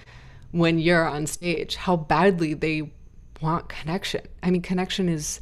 [0.52, 2.92] when you're on stage how badly they
[3.42, 4.24] want connection.
[4.44, 5.40] I mean connection is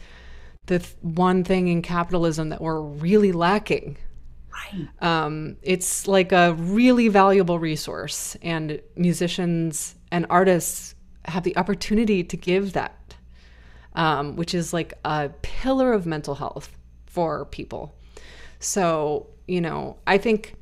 [0.65, 3.99] the th- one thing in capitalism that we're really lacking.
[4.73, 4.89] Right.
[5.03, 10.96] Um, it's like a really valuable resource, and musicians and artists
[11.27, 13.15] have the opportunity to give that,
[13.95, 17.95] um, which is like a pillar of mental health for people.
[18.61, 20.55] So, you know, I think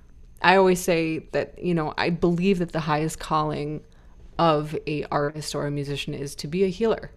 [0.42, 3.82] I always say that, you know, I believe that the highest calling
[4.38, 7.10] of a artist or a musician is to be a healer.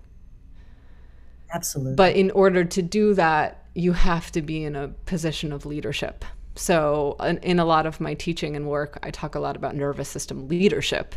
[1.54, 1.96] Absolutely.
[1.96, 6.26] But in order to do that, you have to be in a position of leadership.
[6.56, 9.76] So, in, in, a lot of my teaching and work, I talk a lot about
[9.76, 11.14] nervous system leadership,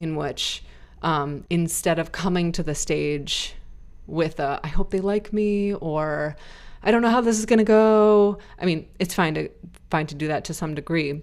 [0.00, 0.62] in which
[1.02, 3.54] um, instead of coming to the stage
[4.06, 6.36] with a, I hope they like me, or
[6.82, 8.38] I don't know how this is going to go.
[8.58, 9.48] I mean, it's fine to
[9.90, 11.22] fine to do that to some degree,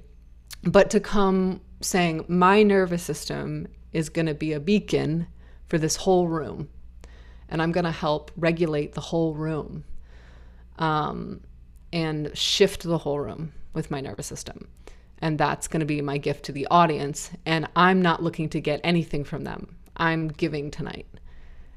[0.63, 5.27] but to come saying my nervous system is going to be a beacon
[5.67, 6.69] for this whole room,
[7.49, 9.83] and I'm going to help regulate the whole room,
[10.79, 11.41] um,
[11.93, 14.67] and shift the whole room with my nervous system.
[15.21, 17.31] And that's going to be my gift to the audience.
[17.45, 19.75] And I'm not looking to get anything from them.
[19.97, 21.07] I'm giving tonight.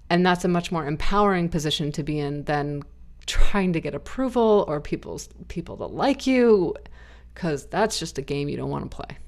[0.09, 2.83] And that's a much more empowering position to be in than
[3.27, 6.75] trying to get approval or people's people to like you
[7.35, 9.19] because that's just a game you don't want to play.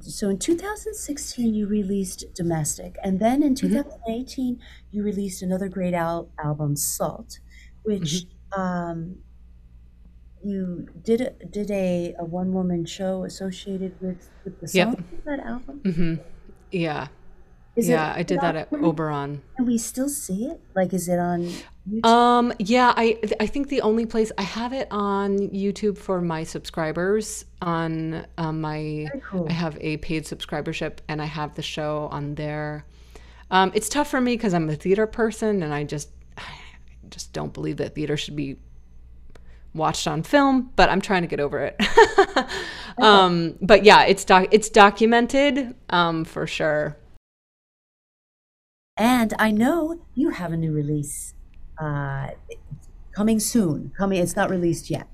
[0.00, 4.62] So in 2016, you released Domestic, and then in 2018, mm-hmm.
[4.90, 7.38] you released another great al- album, Salt,
[7.82, 8.60] which mm-hmm.
[8.60, 9.16] um,
[10.46, 15.24] you did a, did a, a one woman show associated with, with the song yep.
[15.24, 15.80] that album.
[15.84, 16.14] Mm-hmm.
[16.70, 17.08] Yeah,
[17.76, 19.42] is yeah, I did that at Oberon.
[19.56, 20.60] Can we still see it?
[20.74, 21.52] Like, is it on?
[21.86, 22.06] YouTube?
[22.06, 26.42] Um, yeah, I I think the only place I have it on YouTube for my
[26.42, 27.44] subscribers.
[27.60, 29.46] On um, my, cool.
[29.48, 32.86] I have a paid subscribership, and I have the show on there.
[33.50, 36.42] Um, it's tough for me because I'm a theater person, and I just I
[37.10, 38.56] just don't believe that theater should be
[39.76, 41.80] watched on film, but I'm trying to get over it.
[42.98, 46.96] um, but yeah, it's doc- it's documented um, for sure.
[48.96, 51.34] And I know you have a new release
[51.78, 52.28] uh,
[53.12, 53.92] coming soon.
[53.96, 55.06] Coming, it's not released yet,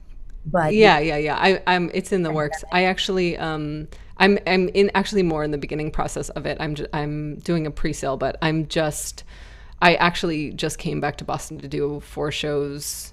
[0.47, 1.37] but yeah, yeah, yeah.
[1.37, 1.91] I, I'm.
[1.93, 2.63] It's in the works.
[2.73, 3.89] I actually, um,
[4.19, 6.59] I'm, I'm in actually more in the beginning process of it.
[6.61, 9.25] I'm, I'm doing a pre-sale, but I'm just,
[9.81, 13.12] I actually just came back to Boston to do four shows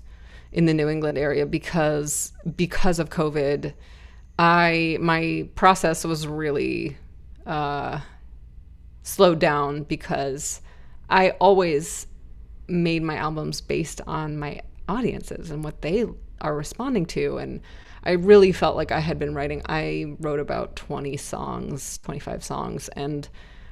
[0.52, 3.74] in the New England area because because of COVID.
[4.38, 6.98] I my process was really
[7.46, 8.00] uh,
[9.04, 10.62] slowed down because
[11.10, 12.08] I always
[12.68, 16.06] made my albums based on my audiences and what they
[16.42, 17.38] are responding to.
[17.38, 17.62] And
[18.04, 22.88] I really felt like I had been writing I wrote about 20 songs 25 songs
[22.90, 23.28] and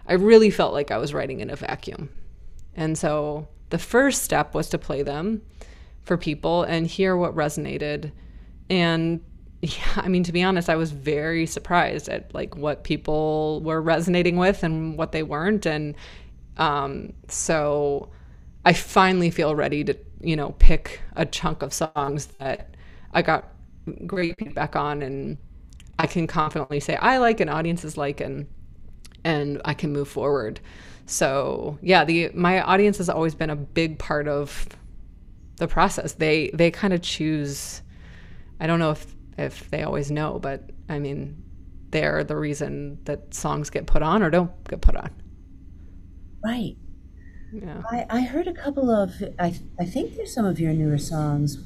[0.05, 2.09] I really felt like I was writing in a vacuum.
[2.75, 5.41] And so the first step was to play them
[6.07, 8.11] for people and hear what resonated
[8.69, 9.21] and
[9.61, 13.81] yeah, I mean, to be honest, I was very surprised at like what people were
[13.81, 15.65] resonating with and what they weren't.
[15.65, 15.95] And
[16.57, 18.09] um, so
[18.65, 22.75] I finally feel ready to, you know, pick a chunk of songs that
[23.13, 23.51] I got
[24.05, 25.37] great feedback on and
[25.97, 28.45] I can confidently say I like and audiences like and
[29.23, 30.59] and I can move forward.
[31.07, 34.67] So yeah, the my audience has always been a big part of
[35.57, 36.13] the process.
[36.13, 37.81] They they kind of choose
[38.59, 41.43] I don't know if if they always know, but I mean,
[41.91, 45.11] they're the reason that songs get put on or don't get put on.
[46.43, 46.75] Right.
[47.51, 47.81] Yeah.
[47.89, 51.63] I, I heard a couple of, I, I think there's some of your newer songs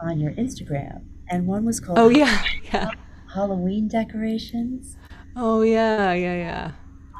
[0.00, 2.42] on your Instagram, and one was called Oh, yeah.
[2.72, 2.90] Yeah.
[3.32, 4.96] Halloween Decorations.
[5.36, 6.12] Oh, yeah.
[6.12, 6.34] Yeah.
[6.34, 6.70] Yeah.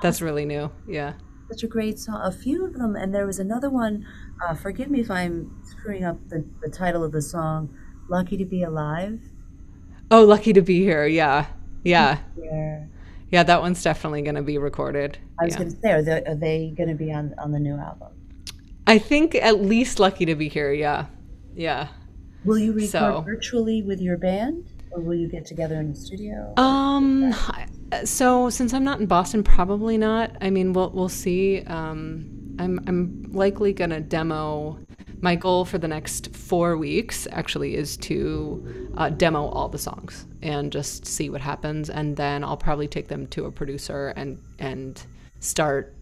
[0.02, 0.70] That's really new.
[0.86, 1.14] Yeah.
[1.50, 2.20] Such a great song.
[2.22, 4.06] A few of them, and there was another one.
[4.42, 7.76] Uh, forgive me if I'm screwing up the, the title of the song,
[8.08, 9.20] Lucky to Be Alive.
[10.10, 11.06] Oh, lucky to be here.
[11.06, 11.46] Yeah.
[11.82, 12.18] Yeah.
[12.36, 12.84] Yeah.
[13.30, 15.18] Yeah, that one's definitely going to be recorded.
[15.40, 15.58] I was yeah.
[15.58, 18.12] going to say, are they, are they going to be on on the new album?
[18.86, 20.72] I think at least lucky to be here.
[20.72, 21.06] Yeah.
[21.54, 21.88] Yeah.
[22.44, 25.96] Will you record so, virtually with your band, or will you get together in the
[25.96, 26.52] studio?
[26.56, 27.34] Um.
[28.04, 30.36] So since I'm not in Boston, probably not.
[30.40, 31.62] I mean, we'll we'll see.
[31.62, 34.78] Um, I'm I'm likely gonna demo
[35.20, 40.26] my goal for the next four weeks actually is to uh, demo all the songs
[40.42, 44.38] and just see what happens, and then I'll probably take them to a producer and
[44.58, 45.02] and
[45.40, 45.94] start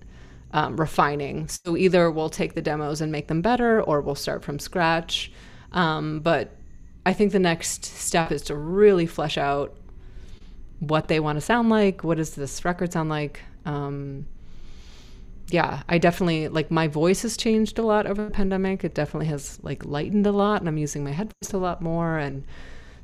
[0.53, 1.49] um, refining.
[1.49, 5.33] So either we'll take the demos and make them better, or we'll start from scratch.
[5.73, 6.57] Um, but
[7.07, 9.77] I think the next step is to really flesh out
[10.81, 12.05] what they want to sound like.
[12.05, 13.41] What does this record sound like?
[13.65, 14.27] Um,
[15.53, 18.85] yeah, I definitely like my voice has changed a lot over the pandemic.
[18.85, 22.19] It definitely has like lightened a lot, and I'm using my headphones a lot more.
[22.19, 22.45] And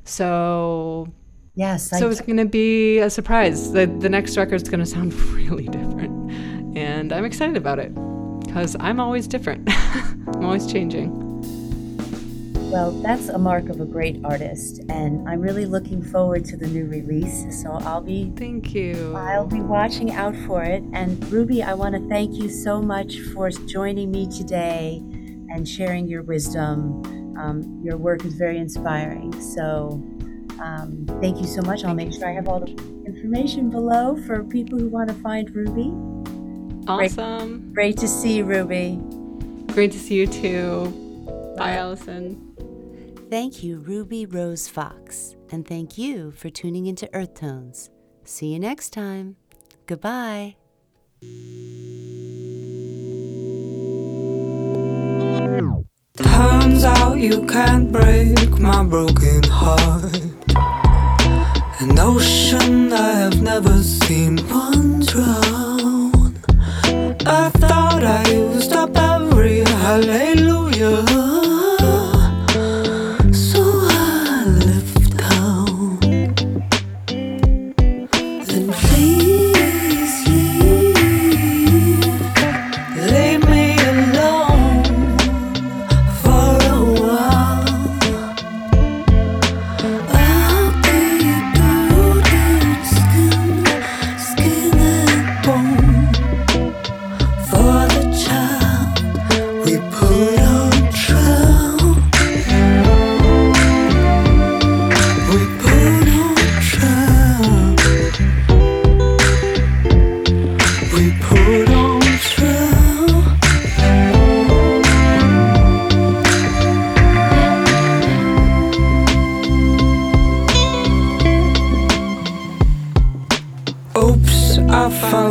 [0.03, 1.07] so,
[1.55, 3.71] yes, so I, it's going to be a surprise.
[3.71, 6.31] the The next record is going to sound really different,
[6.77, 7.93] and I'm excited about it
[8.45, 9.69] because I'm always different.
[9.71, 11.28] I'm always changing.
[12.69, 16.67] Well, that's a mark of a great artist, and I'm really looking forward to the
[16.67, 17.63] new release.
[17.63, 19.15] So I'll be thank you.
[19.15, 20.83] I'll be watching out for it.
[20.93, 25.01] And Ruby, I want to thank you so much for joining me today
[25.49, 27.03] and sharing your wisdom.
[27.39, 29.33] Um, your work is very inspiring.
[29.41, 30.03] So
[30.61, 31.83] um, thank you so much.
[31.83, 32.71] I'll make sure I have all the
[33.07, 35.91] information below for people who want to find Ruby.
[36.87, 37.73] Awesome.
[37.73, 38.99] Great, great to see you, Ruby.
[39.73, 41.55] Great to see you too.
[41.57, 42.48] Bye, Allison.
[43.29, 47.91] Thank you, Ruby Rose Fox, and thank you for tuning into Earth Tones.
[48.23, 49.35] See you next time.
[49.85, 50.55] Goodbye.
[56.17, 60.15] Turns out you can't break my broken heart.
[61.81, 65.78] An ocean I have never seen one drown.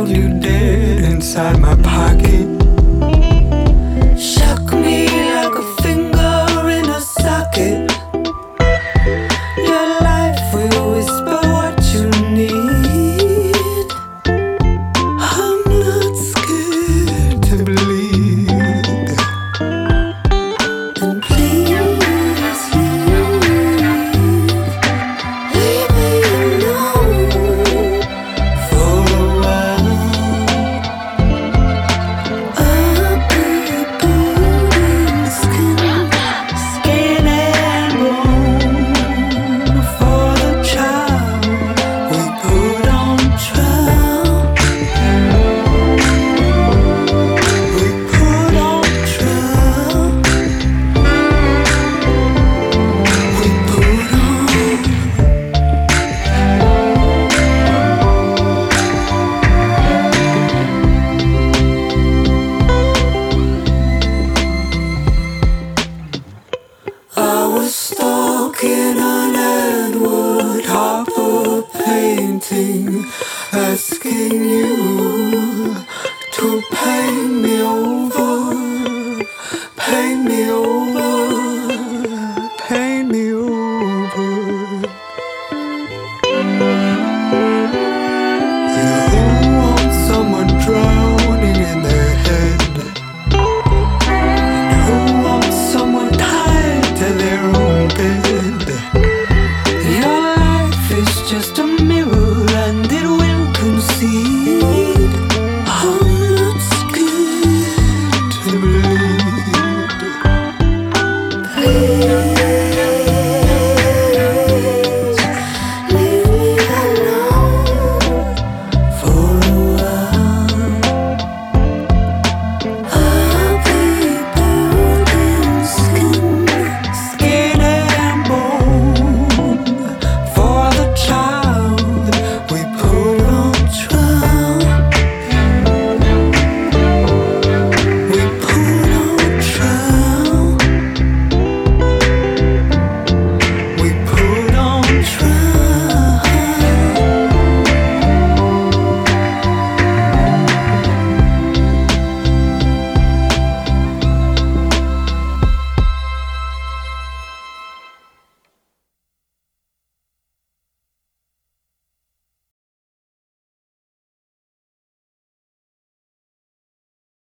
[0.07, 2.58] You to inside my over.